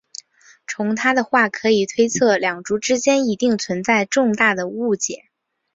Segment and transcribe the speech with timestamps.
[0.67, 5.25] 从她的话可推测出两族之间一定存在重大的误解。